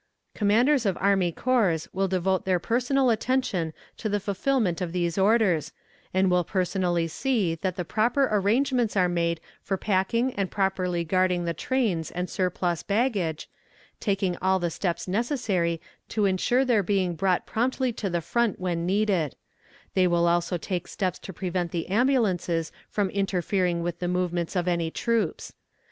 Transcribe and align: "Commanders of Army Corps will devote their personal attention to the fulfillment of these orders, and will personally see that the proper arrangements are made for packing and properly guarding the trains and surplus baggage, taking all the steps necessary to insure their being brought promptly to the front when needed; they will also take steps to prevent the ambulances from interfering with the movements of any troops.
"Commanders 0.33 0.87
of 0.87 0.97
Army 0.99 1.31
Corps 1.31 1.87
will 1.93 2.07
devote 2.07 2.43
their 2.43 2.57
personal 2.57 3.11
attention 3.11 3.71
to 3.97 4.09
the 4.09 4.19
fulfillment 4.19 4.81
of 4.81 4.93
these 4.93 5.15
orders, 5.15 5.73
and 6.11 6.31
will 6.31 6.43
personally 6.43 7.07
see 7.07 7.53
that 7.53 7.75
the 7.75 7.85
proper 7.85 8.27
arrangements 8.31 8.97
are 8.97 9.07
made 9.07 9.39
for 9.61 9.77
packing 9.77 10.33
and 10.33 10.49
properly 10.49 11.03
guarding 11.03 11.45
the 11.45 11.53
trains 11.53 12.09
and 12.09 12.31
surplus 12.31 12.81
baggage, 12.81 13.47
taking 13.99 14.35
all 14.41 14.57
the 14.57 14.71
steps 14.71 15.07
necessary 15.07 15.79
to 16.09 16.25
insure 16.25 16.65
their 16.65 16.81
being 16.81 17.13
brought 17.13 17.45
promptly 17.45 17.93
to 17.93 18.09
the 18.09 18.21
front 18.21 18.59
when 18.59 18.87
needed; 18.87 19.35
they 19.93 20.07
will 20.07 20.27
also 20.27 20.57
take 20.57 20.87
steps 20.87 21.19
to 21.19 21.31
prevent 21.31 21.69
the 21.69 21.87
ambulances 21.89 22.71
from 22.89 23.11
interfering 23.11 23.83
with 23.83 23.99
the 23.99 24.07
movements 24.07 24.55
of 24.55 24.67
any 24.67 24.89
troops. 24.89 25.53